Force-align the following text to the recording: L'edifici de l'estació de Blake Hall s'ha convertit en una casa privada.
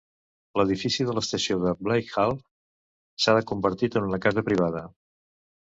L'edifici 0.59 1.05
de 1.09 1.13
l'estació 1.17 1.59
de 1.65 1.75
Blake 1.89 2.15
Hall 2.23 2.35
s'ha 3.27 3.37
convertit 3.53 4.01
en 4.03 4.11
una 4.13 4.25
casa 4.27 4.49
privada. 4.51 4.89